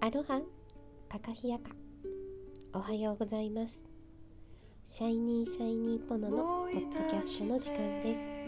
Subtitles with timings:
[0.00, 0.40] アロハ
[1.08, 1.70] カカヒヤカ。
[2.72, 3.86] おはようございます。
[4.86, 8.39] シャイニーシャイニーポノのポッドキャストの時間です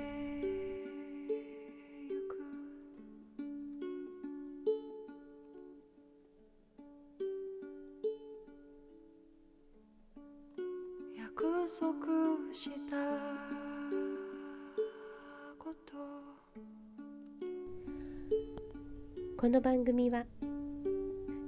[19.62, 20.24] 番組は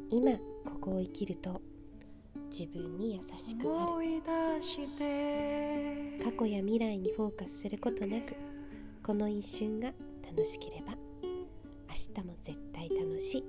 [0.09, 0.31] 今
[0.65, 1.61] ここを生きると
[2.49, 3.93] 自分に優しくなる。
[6.23, 8.37] 過去や未来にフォーカスすることなく
[9.03, 9.93] この一瞬が
[10.31, 10.93] 楽しければ
[11.89, 13.45] 明日も絶対楽しい。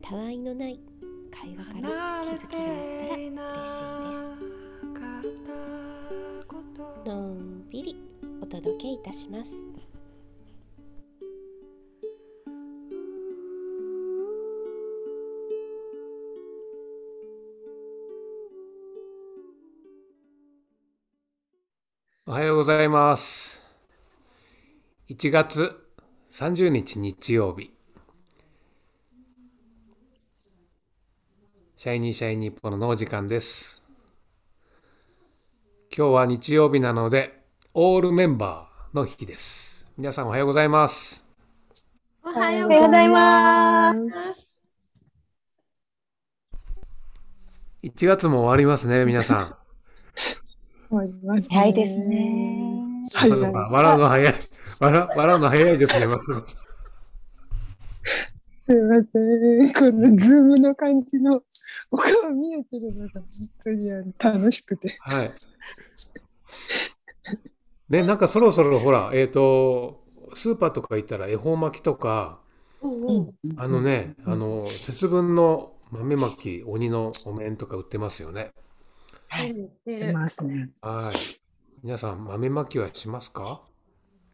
[0.00, 0.78] たわいのない
[1.32, 2.66] 会話から気づきがあっ
[3.08, 4.46] たら嬉しいです。
[7.04, 7.96] のんびり
[8.40, 9.56] お届けいたします
[22.56, 23.60] ございます。
[25.10, 25.78] 1月
[26.32, 27.70] 30日日曜日。
[31.76, 33.84] シャイニーシャイニーポロのお時間です。
[35.94, 37.42] 今日は日曜日なので、
[37.74, 39.86] オールメンバーの日です。
[39.98, 41.26] 皆さんおはようございます。
[42.24, 44.46] おはよおはようございます。
[47.82, 49.56] 1月も終わりますね、皆さん。
[50.88, 52.70] 早いですね。
[53.14, 54.34] 朝とか笑うの早い。
[54.80, 56.44] 笑笑うの早いですね、松野さん
[58.66, 59.72] すいません。
[59.72, 61.40] このズームの感じの
[61.92, 63.22] お顔見えてるのが本
[63.62, 64.96] 当に楽しくて。
[65.00, 65.30] はい。
[67.88, 70.02] ね、なんかそろそろほら、えっ、と、
[70.34, 72.40] スーパーとか行ったら恵方巻きとか、
[73.58, 78.50] あのね、あの、節分の豆巻き、鬼のお面とか売ってますよね。
[79.84, 80.70] 出ますね。
[80.80, 81.14] はい。
[81.82, 83.60] 皆さん、豆巻きはしますか？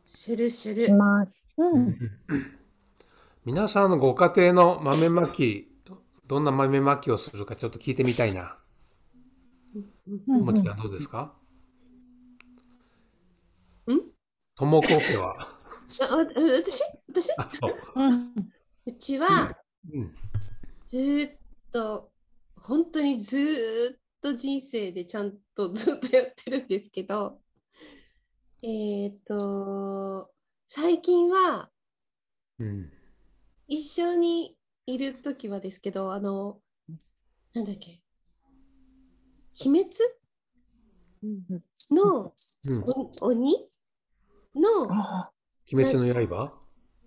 [0.04, 1.48] シュルシュします。
[1.56, 1.98] うん。
[3.44, 5.68] 皆さんのご家庭の豆巻き、
[6.26, 8.56] どんな豆巻きをするかちょっと聞いてみたいな。
[10.26, 11.34] ともちゃんどうですか？
[13.90, 14.00] ん？
[14.54, 15.36] ともこ家は？
[15.38, 16.02] 私？
[17.12, 17.32] 私？
[17.38, 18.92] あ、そう。
[18.98, 19.56] ちは
[19.92, 20.14] うん。
[20.86, 21.32] ずーっ
[21.72, 22.10] と
[22.56, 27.40] 本当にずーっと人生でちゃんとずっとやってるんですけど
[28.62, 30.32] えっ、と
[30.68, 31.70] 最近は
[32.58, 32.92] うん。
[33.66, 34.56] 一緒に
[34.86, 36.60] いる時はですけどあの
[37.54, 38.00] なんだっけ
[39.66, 39.90] 鬼滅
[41.90, 42.32] のうん。
[43.22, 43.68] お鬼？
[44.54, 45.30] のあ
[45.72, 46.50] 鬼滅の刃？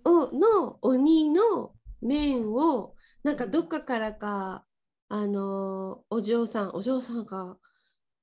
[0.04, 4.66] をの鬼の面をなんかどっかからか
[5.08, 7.56] あのお嬢さんお嬢さんか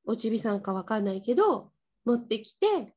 [0.05, 1.71] おちびさんかわかんないけど
[2.05, 2.93] 持ってきて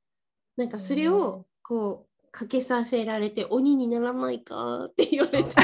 [0.56, 5.54] なんかそれをこうかけさせられて鬼にならないかって言われて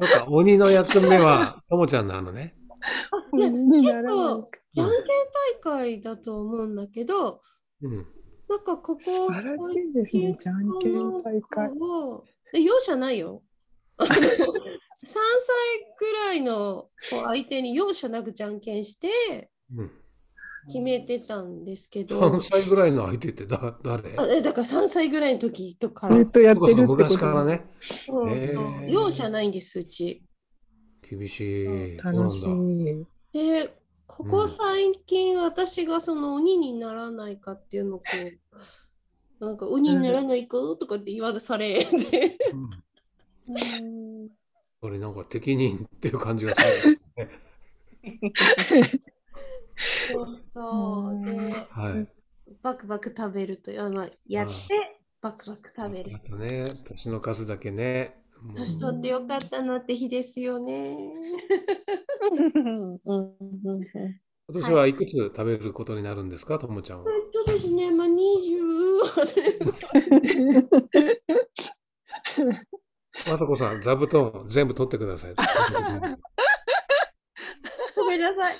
[0.00, 2.54] なんか鬼の役目はともちゃんなのね。
[3.36, 5.00] いやにならない構じゃんけん
[5.62, 7.40] 大会だと思うんだけど
[7.82, 8.06] うん。
[8.48, 10.36] なんかここ素晴らしいですね。
[10.38, 11.70] じゃんけん大会。
[11.80, 13.42] をで容赦ないよ。
[14.94, 19.90] あの3歳くらいの子相手に容赦なくじゃんけんしてうん。
[20.66, 24.14] 決めてたんですけど、3歳ぐらいの相手ってだ誰？
[24.16, 27.60] あえだから3歳ぐらいの時とか、ずっとやってるってこと昔からね。
[27.80, 30.22] そうへそうー容赦ないんです、うち。
[31.02, 31.98] 厳しい。
[31.98, 32.46] 楽し。
[32.48, 33.04] い。
[33.34, 33.76] で、
[34.06, 38.04] ここ最近私がその鬼にならないかっていうのをこ
[39.40, 44.03] う、なんか鬼にならないかとかって言わされて、うん
[44.84, 47.00] これなんか適任っていう感じがする。
[50.12, 51.24] そうそう。
[51.24, 52.06] で、はい。
[52.62, 54.52] バクバク食べると、あまあ、やって、
[55.22, 56.18] バクバク食べるあ。
[56.28, 58.22] とね、年の数だけね。
[58.54, 61.10] 年取ってよかったなって日ですよね。
[62.30, 63.00] うん。
[63.06, 63.32] 今
[64.52, 67.10] 年はいくつ食べることになるんですか、ともちゃんは。
[67.10, 68.20] えっとですね、まあ、20
[73.30, 75.34] まさこさん、座布団全部取ってください。
[77.96, 78.56] ごめんなさい。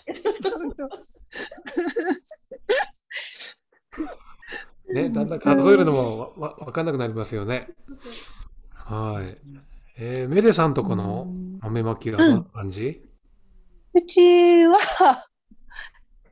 [4.92, 7.68] ね、だんだん数えるのもわわわかんなくなりますよね。
[8.72, 9.26] はい。
[9.96, 11.26] えー、メデさんとこの
[11.60, 13.00] 豆まきはどんな感じ？
[13.94, 14.76] うちは、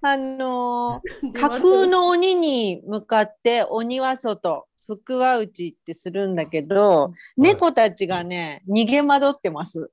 [0.00, 1.00] あの、
[1.32, 9.90] 架空の鬼に向かって鬼は外、福は内ってするんだけど、猫たちがね、逃げ惑ってます。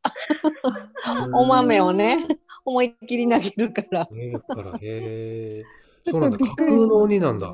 [1.34, 2.18] お豆をね、
[2.66, 4.06] 思いっきり投げるから。
[4.06, 5.64] から、へえ。
[6.10, 6.38] そうなんだ。
[6.38, 7.52] 架空の鬼なんだ。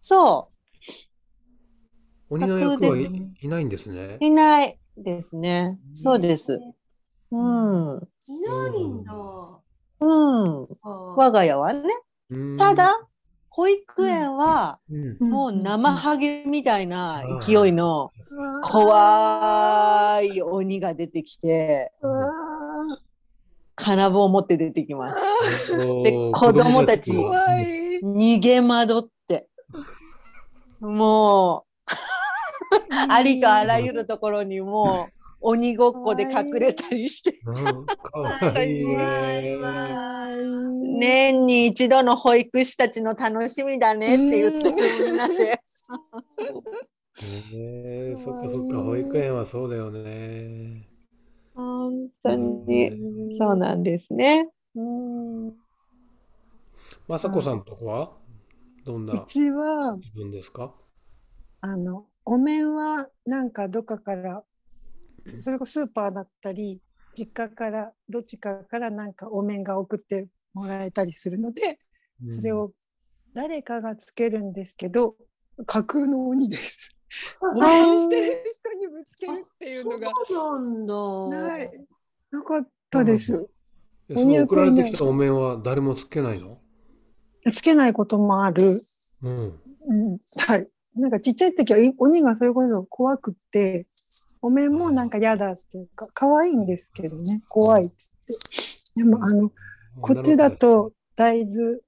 [0.00, 0.48] そ
[2.28, 3.04] 鬼の役はい
[3.40, 4.24] いないんですねう、。
[4.24, 5.78] いないですね。
[5.94, 6.60] そうです。
[7.30, 8.00] うん。
[8.28, 9.12] いないんだ。
[10.00, 10.66] うん。
[10.82, 11.82] あ我が家はね。
[12.30, 12.92] うんた、だ、
[13.56, 15.30] 保育園は、うん。
[15.30, 18.12] もう生ハゲみたいな勢いの
[18.62, 21.90] 怖い鬼が出てきて、
[23.74, 25.74] 金棒を持って出てきます。
[26.02, 27.12] で子供たち。
[28.02, 29.48] 逃げ惑って。
[30.80, 31.92] もう、
[33.08, 39.58] ありとあらゆるところにもう、鬼ごっこで隠れたりして、うんかわいいね。
[40.98, 45.62] 年に一度の保育士たちの楽しみだねって言ってるみんなで。
[47.18, 50.88] へえ、そっかそっか、保育園はそうだよね。
[51.54, 54.50] 本当に、そうなんですね。
[54.74, 55.54] うん
[57.08, 57.32] まさん
[57.62, 58.10] とこは？
[58.84, 60.74] どんなうちは、自分ですか？
[61.60, 64.42] あの、お面はなんかどっかから、
[65.40, 66.80] それこそスーパーだったり、
[67.18, 71.78] 実家から、どっちかからなんかお面が送ってもらえたりするので、
[72.34, 72.72] それを
[73.34, 75.16] 誰かがつけるんですけど、
[75.64, 76.94] 架空の鬼です。
[77.40, 81.48] 応援してる人にぶつけるっていうのがそうなんだ。
[81.48, 81.86] ない。
[82.30, 83.48] なかったです。
[84.08, 86.56] えその送られてきたお面は誰もつけないの？
[87.52, 88.80] つけないこともある。
[89.22, 89.60] うん。
[89.88, 90.66] うん、はい。
[90.94, 93.86] なんかちっちゃい時はい鬼がそれこそ怖くって、
[94.42, 97.94] お面もなんか嫌だっていうか、可愛いんですけどね、怖いって
[98.28, 98.46] 言って。
[98.96, 99.50] でもあの、
[100.00, 101.78] こっちだと大豆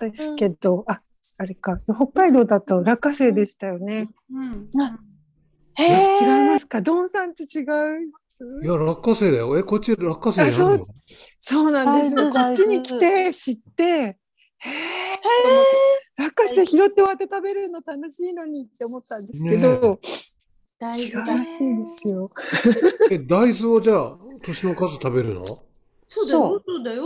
[0.00, 1.00] ですけど、あ、
[1.38, 4.08] あれか、北海道だと落花生でしたよね。
[4.32, 4.68] うん。
[5.74, 6.82] へ違いえますか？
[6.82, 7.74] ドンさんち違いま
[8.30, 8.44] す？
[8.62, 9.58] いや、落花生だよ。
[9.58, 10.84] え、こっち落花生やるの？
[11.38, 11.70] そう。
[11.70, 12.30] なんですよ。
[12.30, 14.16] こっちに来て知って、へ
[14.68, 14.72] え
[16.18, 19.98] 落花生拾って割って食べるの楽しいのにって思ったんですけど、
[20.80, 22.30] 大違う事だらしいですよ。
[23.10, 25.44] え、大豆をじゃあ、年の数食べるの？
[26.06, 27.04] そうだよ、そうだよ。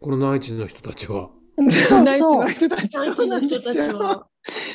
[0.00, 1.30] この内地の人たちは。
[1.70, 3.98] そう内地の人たち、大そうなんですよ。
[3.98, 4.26] は。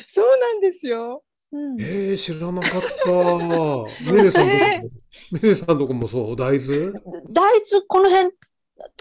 [0.08, 1.22] そうなんですよ。
[1.52, 3.10] うんえー、知らなかった。
[4.12, 6.92] メイさんとこも、メイさんとこもそう、大豆？
[7.30, 8.30] 大豆、この辺、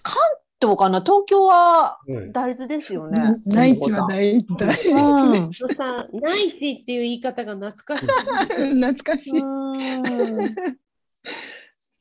[0.03, 0.17] 関
[0.59, 3.35] 東かな東京ははい大豆ですよね。
[3.45, 8.07] 内地は大大うん豆そうさ、ナイチっていう言い方が懐かしい。
[8.81, 9.37] 懐かしい。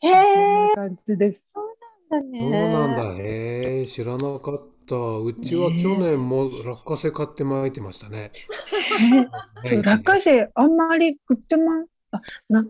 [0.01, 1.47] へえな感じです。
[2.09, 3.03] だそうなんね。
[3.03, 3.15] だ。
[3.19, 4.39] へえ、知らなかっ
[4.89, 4.97] た。
[4.97, 8.31] うちは去年も落花生買って巻いてましたね。
[9.63, 12.65] そう、落花生あんまり売ってま、あ、な、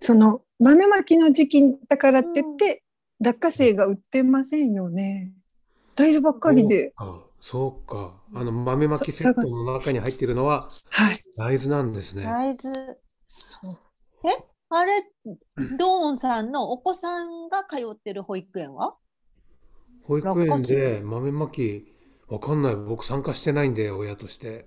[0.00, 2.82] その豆まきの時期だからって言って、
[3.20, 5.32] 落花生が売ってませんよね。
[5.96, 6.92] 大豆ばっかりで。
[6.96, 8.14] そうか、そうか。
[8.34, 11.16] あの豆まきセットの中に入っているのははい。
[11.36, 12.24] 大豆なんですね。
[12.24, 12.98] 大豆。
[14.70, 15.02] あれ、
[15.78, 18.96] ドーンさんのお子さんが通ってる保育園は？
[20.04, 21.90] 保育園で豆まき、
[22.28, 22.76] わかんない。
[22.76, 24.66] 僕参加してないんで、親として。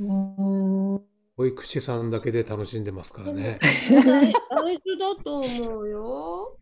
[0.00, 1.00] うん。
[1.36, 3.60] 保育士さんだけで楽しんでますからね。
[3.88, 6.58] 大 大豆だと思うよ。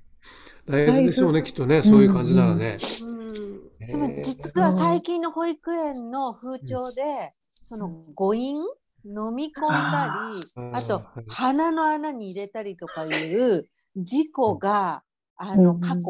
[0.69, 1.83] 大豆でしょうね、きっとね。
[1.83, 2.77] そういう感じならね。
[3.03, 3.87] うん。
[3.87, 8.63] でも実は最近の保育園の風潮で、その誤飲
[9.07, 15.03] 飲み込んだり、あとはい鼻の穴に入れたりとかいう事故が、
[15.37, 16.03] あのうん過去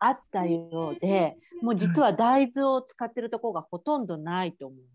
[0.00, 4.88] あったようで、もう実は大豆を使ってるところがほとんどないと思うんで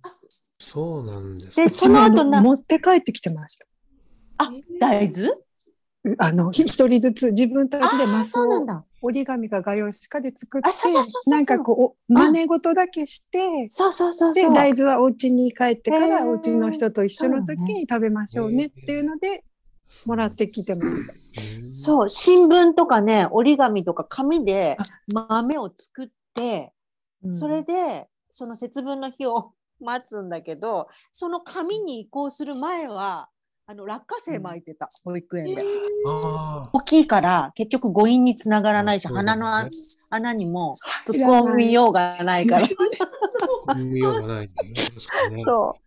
[0.59, 0.71] す。
[0.71, 1.55] そうなんです。
[1.55, 3.65] で、その後な、持って帰ってきてました。
[4.37, 6.17] あ、大豆？
[6.17, 8.83] あの、ひ一人ずつ自分たちでマスをそうなんだ。
[9.05, 10.69] 折り紙か画用紙かで作って
[11.29, 14.49] なんかこう、真似事だけして、そうそうそうで。
[14.49, 19.43] 大豆はお家に帰ってから、お家の人と一緒の時に食べましょうねっていうので、
[20.05, 24.75] もらってきてましそう、新聞とかね、折り紙とか紙で
[25.13, 26.73] 豆を作って、
[27.23, 27.31] た。
[27.31, 33.29] それで、その節分の日を待つんだけど、その紙に移行する前は、
[33.67, 35.63] あの落花生巻いてた、保育園で。
[36.05, 39.47] あ大きいから、結局誤飲につながらないし、鼻の
[40.11, 42.67] 穴にも突っ込みようがないから。
[43.67, 44.53] あ、見ようがないね。
[45.43, 45.77] そ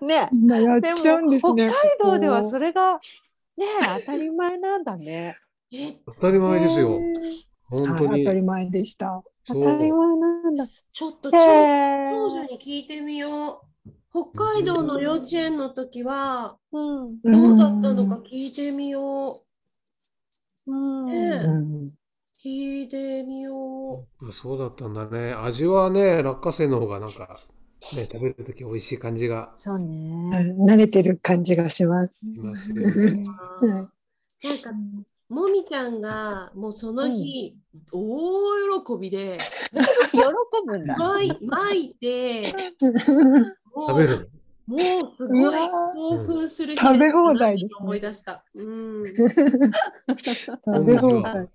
[0.00, 0.06] う。
[0.06, 0.28] ね。
[0.30, 1.38] でも。
[1.40, 1.68] 北海
[2.00, 3.00] 道ではそれが、
[3.56, 3.66] ね、
[4.00, 5.36] 当たり前なんだね。
[5.74, 7.00] え、当たり前ですよ。
[7.70, 8.34] 本当にはい当た。
[8.34, 9.20] り前でした。
[9.44, 9.64] そう。
[9.64, 10.68] 当たり前なんだ。
[10.92, 11.32] ちょっと。
[11.32, 13.73] 長女に聞いてみよう。
[14.14, 17.20] 北海道の幼稚園の時はうん。
[17.20, 19.36] どうだったのか聞いてみよ
[20.66, 20.72] う。
[20.72, 21.06] うん。
[21.06, 21.94] ねえうん
[22.44, 25.32] 聞いてみよそうだったんだね。
[25.32, 27.36] 味はね、落花生の方がなんか、
[27.96, 29.86] ね、食べるとき美味しい感じがそうね。
[29.86, 32.26] うん慣れてる感じがします。
[32.26, 33.90] しますなんか、
[35.28, 37.56] もみちゃんがもうその日、
[37.90, 39.38] 大喜びで、
[40.12, 40.20] 喜
[40.66, 40.96] ぶんだ。
[40.96, 42.42] 巻いて、
[43.74, 44.30] 食べる
[44.66, 44.80] もう
[45.16, 45.38] すごい
[45.94, 48.42] 興奮する日食べ放題ですね思い出した。
[48.54, 49.04] うん。
[50.64, 51.46] 食べ放題。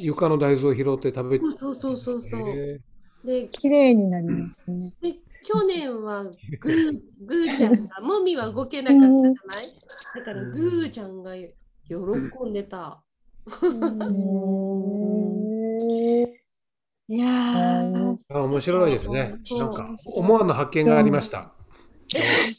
[0.00, 1.44] 床の大豆を拾って食べて。
[1.56, 2.40] そうそうそうそう。
[2.48, 2.80] へ
[3.24, 4.92] で、綺麗になりますね。
[5.00, 9.34] で去年はグーグーちゃんが、もみは動けなかったじゃない？
[10.16, 11.46] だからグーちゃんが喜
[12.48, 13.00] んでた。
[17.08, 17.82] いや
[18.30, 19.34] 面白いですね。
[19.44, 21.52] そうなんか思わぬ発見がありました。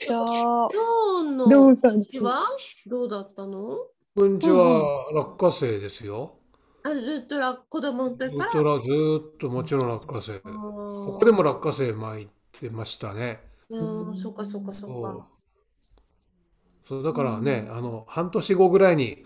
[0.06, 0.26] そう。
[0.28, 2.48] 今日のどうさんうちは
[2.86, 3.78] どうだったの？
[4.16, 6.36] うんちは落花生ですよ。
[6.84, 8.50] あずっとら子供のず時から？
[8.50, 10.40] っとらずーっともちろん落花生。
[10.42, 13.40] ここでも落花生巻いてましたね。
[13.70, 15.28] うん、そうかそうかそうか。
[16.88, 19.24] そうだからね、あの半年後ぐらいに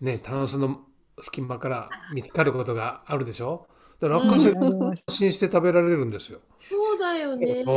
[0.00, 0.80] ねタンスの
[1.20, 3.68] 隙間から見つかることがあるでしょ？
[4.00, 6.40] だから落花生あります安心して食べられるんですよ。
[6.68, 7.64] そうだよね。
[7.66, 7.70] う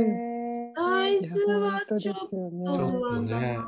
[0.00, 0.38] ん
[0.74, 2.36] 大豆はちょっと
[3.26, 3.58] ね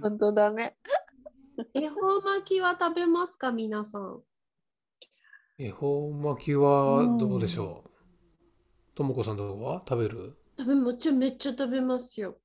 [0.00, 0.76] 本当だね。
[1.74, 4.20] 恵方巻きは食べますか皆さん？
[5.58, 7.90] 恵方巻きはどうでしょう？
[8.96, 10.36] ともこさんとかは食べる？
[10.58, 12.36] 食べもちろんめっちゃ食べますよ。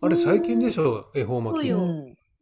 [0.00, 1.10] あれ最近でしょ？
[1.14, 1.72] 恵方巻き。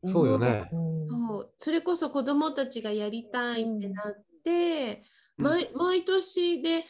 [0.05, 0.69] そうよね。
[0.73, 1.09] うん。
[1.09, 1.53] そう。
[1.59, 5.03] それこそ子供たちがやりたいってなって、
[5.39, 5.45] うん。
[5.45, 6.83] 毎毎年で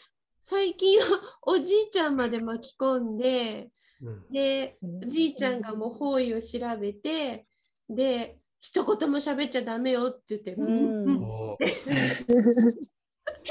[0.42, 1.06] 最近は
[1.42, 3.70] おじいちゃんまで巻き込んで
[4.02, 4.32] うん。
[4.32, 7.46] でおじいちゃんがもう方位を調べて
[7.88, 11.04] で一言も喋っちゃダメよって言って、うん。
[11.04, 11.56] うんお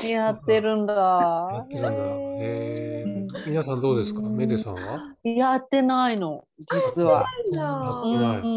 [0.04, 1.68] やってるんやだっ。
[1.68, 2.18] てるんだ。
[2.18, 3.06] へえ。
[3.48, 4.22] 皆さんどうですか？
[4.22, 5.16] メレさんは？
[5.24, 7.26] やってないの、実は。
[7.54, 8.48] やってないう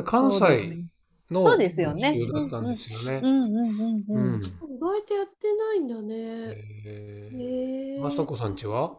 [0.00, 0.84] ん関西
[1.30, 3.26] のそうですよねだったんですよねう。
[3.28, 4.40] んうんうんううんん。。
[4.40, 6.14] 意外とやってないんだね。
[6.14, 8.00] へえ。
[8.00, 8.96] まさこさんちは？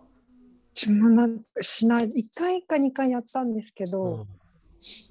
[0.73, 4.27] 私もなんかしない、1回か2回やったんですけうど、ん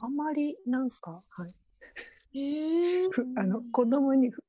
[0.01, 1.19] あまりなんか、は
[2.33, 4.45] い、へえふあの子供にふ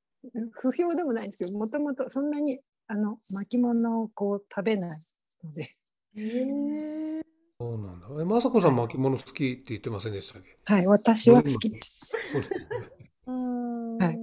[0.51, 4.99] 不評でもないんですけど、もともとそんなにあの巻物をこう食べない
[5.43, 5.75] ので、へ
[6.15, 7.21] え
[7.59, 8.07] そうなんだ。
[8.21, 10.73] え、まさこさん巻物好きって言ってませんでしたっけ？
[10.73, 12.29] はい、私は好きです。
[12.31, 13.11] そうですね。
[13.27, 14.19] うんはい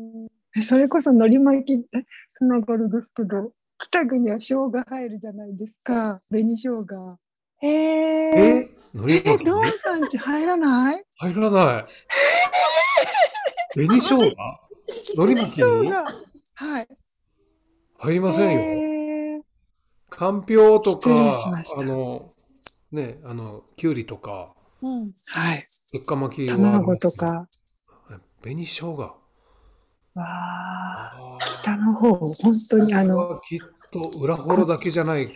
[0.62, 7.18] それこそ海苔巻きってつながるですけど、北国は生姜入るじゃないですか、紅生姜。
[7.58, 8.30] へえ。
[8.36, 9.44] え、海苔え、巻き？
[9.46, 11.04] ドンさんち入らない？
[11.18, 11.84] 入らない。
[13.74, 14.36] 紅生姜？
[15.16, 15.62] 海苔巻き。
[15.62, 16.88] はい。
[17.98, 19.44] 入りませんよ。
[20.10, 22.30] かんぴょうとかあの
[22.92, 25.64] ねあのきゅうりとかうんはい。
[25.92, 27.48] 鉄火巻きは卵とか。
[28.42, 28.96] 紅生姜。
[28.98, 29.16] わ
[30.16, 31.38] あ。
[31.62, 32.28] 北の方、本
[32.70, 33.58] 当にあの、はきっ
[33.90, 35.22] と裏ほろだけじゃない。
[35.22, 35.28] え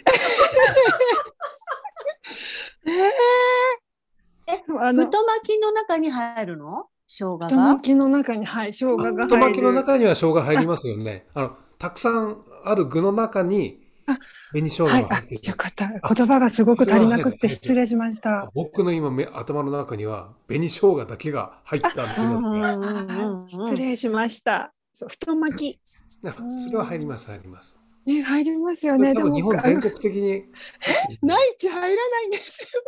[4.53, 6.91] えー、あの、太巻きの中に入るの？
[7.09, 9.23] 生姜太が巻きの中に、はい、生姜が入る。
[9.25, 11.27] 太巻きの中には生姜入りますよね。
[11.35, 14.19] あのたくさんある具の中にあ
[14.51, 15.51] 紅生姜はい、あが入ってる。
[15.51, 15.89] よかった。
[15.89, 18.51] 言葉がすごく足りなくて失礼しました。
[18.55, 22.39] 僕の今目頭の中には紅生姜だけが入ったんですうんよ。
[22.39, 24.75] うんあうんうん失礼しました。
[24.93, 25.81] そう太巻き。
[26.27, 27.78] あそれは入ります入ります。
[28.15, 29.13] ね、入りますよね。
[29.15, 30.45] でも、日本全国的に
[31.23, 32.83] 内地入らないんですよ。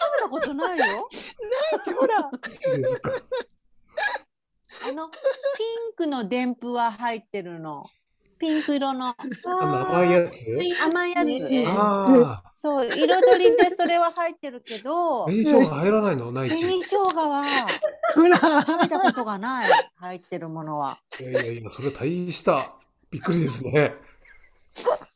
[0.00, 1.08] 食べたことないよ。
[1.74, 2.30] 内地ほら。
[2.78, 3.12] ですか？
[4.88, 7.86] あのピンクのでんぷは入ってるの。
[8.38, 10.44] ピンク色のあの甘いやつ？
[10.84, 11.48] 甘いやつ。
[11.48, 16.30] ねああ、そう彩りでそれは入ってるけど、紅生姜入らないの？
[16.32, 16.56] 内地。
[16.64, 17.44] 紅生姜は。
[18.14, 19.70] 食べたことがない。
[19.96, 20.98] 入ってるものは。
[21.20, 22.76] いやいやいや、それ大した
[23.10, 23.94] びっくりですね。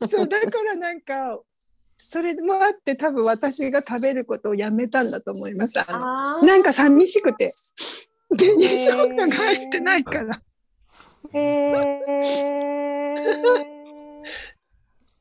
[0.09, 1.39] そう、だからなんか、
[1.97, 5.73] それもあって多分私が食べることをやめたんだと思います。
[5.79, 7.51] あのなんか寂しくて。
[8.35, 10.41] 紅生姜が入ってないから。
[11.33, 11.73] へえ。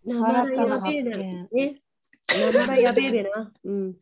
[0.04, 1.18] なまらやべえな。
[1.52, 1.82] ね。
[2.28, 3.52] なまらやべえべな。
[3.64, 3.94] うん。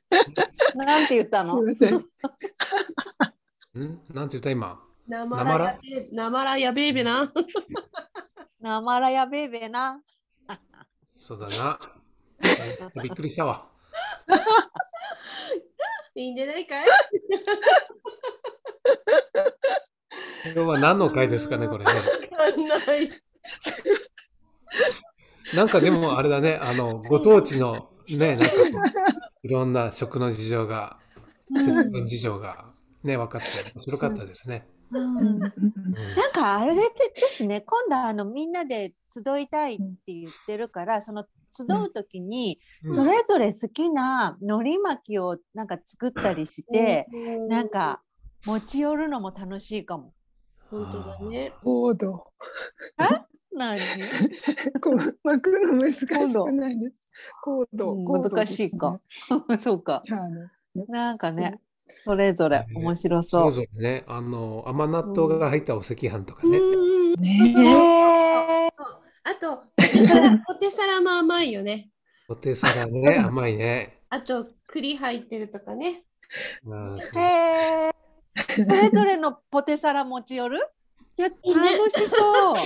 [0.75, 1.61] なんて言ったの？
[1.67, 3.83] すいません。
[3.83, 4.01] ん？
[4.13, 4.81] なんて言った今？
[5.09, 7.33] なまらやべえ、なまらやべえべな。
[8.61, 10.01] なまらやべえべな。
[11.21, 11.79] そうだな。
[13.03, 13.67] びっくりしたわ。
[16.15, 16.87] いいんじゃないかい？
[20.47, 21.93] 今日は何の回ですかね、これね。
[21.93, 22.01] わ
[22.39, 23.11] かんない。
[25.55, 28.45] なんかでもあれだね、あの、ご当地のね、なんか
[29.43, 30.99] いろんな食の事情が、
[31.55, 32.57] 節分事情が
[33.03, 34.67] ね、分かって面白かったですね。
[34.93, 35.53] うんうんなん
[36.33, 36.83] かあれで
[37.15, 47.07] すね、今度あのみんなで集いたいって言ってるから、その集う時にうんそれぞれ好きな海苔巻きをなんか作ったりして、
[47.49, 48.03] なんか
[48.45, 50.13] 持ち寄るのも楽しいかも。
[50.71, 51.53] 本当だね。
[51.63, 52.33] コード。
[53.53, 53.79] 何？
[54.81, 56.13] こう巻くの難しく
[56.53, 56.97] ないです。
[57.43, 57.93] コード。
[57.93, 59.01] うんコード難しいか。
[59.09, 60.03] そうか。
[60.89, 61.61] なんかね、
[61.97, 63.51] それぞれ面白そそう。
[63.51, 66.59] れぞれね、あの、甘納豆が入ったお赤飯とかね。
[66.59, 68.71] うんねえ。
[69.23, 69.65] あと、
[70.47, 71.91] ポテサラも甘いよね。
[72.27, 74.01] ポテサラね、甘いね。
[74.09, 76.05] あと、栗入ってるとかね。
[76.67, 77.91] あーそうへえ。
[78.55, 80.59] それぞれのポテサラ持ち寄る？
[81.17, 82.57] いや、楽しそう。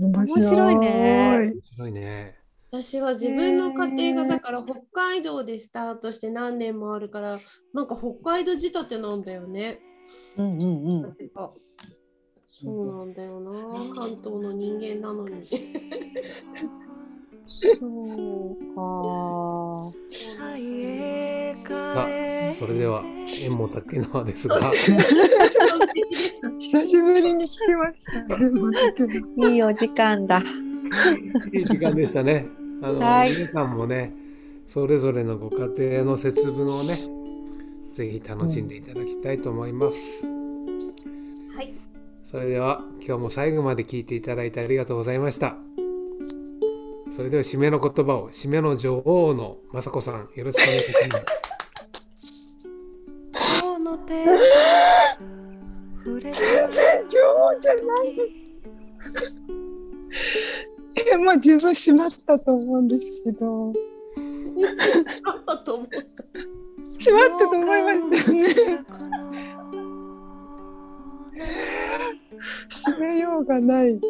[0.00, 2.37] 面白いね面白いね。
[2.70, 7.36] 私は自分の家庭がだから北海道でスタートして何年もあるから
[7.72, 9.80] なんか北海道仕立てなんだよね。
[10.36, 11.06] うんうんうん。
[11.34, 11.50] あ
[12.44, 13.50] そうなんだよな
[13.94, 15.42] 関東の人間なのに。
[17.48, 17.86] そ
[18.50, 19.98] うか。
[21.94, 22.08] さあ、
[22.58, 23.02] それでは、
[23.42, 24.72] 縁も竹縄ですが、
[26.58, 28.04] 久しぶりに聞きまし
[29.38, 30.42] た いいお時間だ。
[31.52, 32.46] いい時間でしたね。
[32.82, 34.14] あの、はい皆さんもね、
[34.66, 36.98] それぞれのご家庭の節分をね、
[37.92, 40.26] ぜひ楽しんでいただきたいと思います。
[40.26, 41.74] はい。
[42.24, 45.56] それでは、今日も最後まで聞いていただいてありがとうございました。
[47.10, 51.28] それでは締めの言葉を、締めの女王の雅子さん、よろしくお願いします。
[57.08, 58.22] 女王じゃないで
[59.10, 59.37] す。
[61.12, 63.72] え、もう十分閉まったと思うんですけど、
[65.24, 65.96] あったと思った。
[67.00, 68.48] 閉まったと思いましたよね。
[72.68, 74.00] 閉めようがない。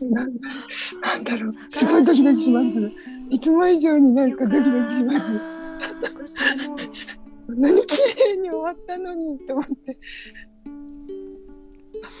[0.00, 0.26] な
[1.00, 2.92] なんだろう、すごいドキドキします。
[3.30, 5.20] いつも以上になんかドキドキします。
[7.46, 7.96] こんなに綺
[8.28, 9.98] 麗に終わったのにと思って。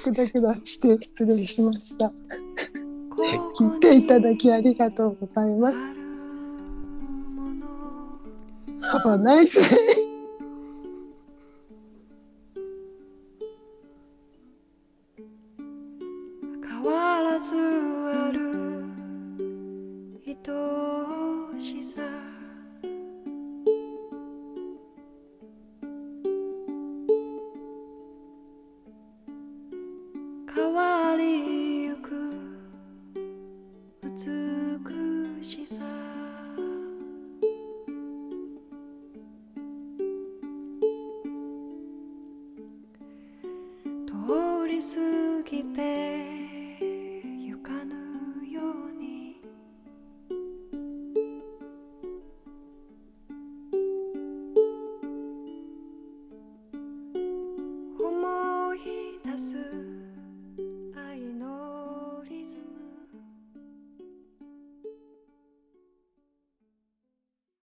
[0.04, 2.12] グダグダして失礼しました。
[3.58, 5.76] 聞いていただきありがとうございます。
[8.92, 10.03] パパナイス
[34.16, 36.23] 美しさ。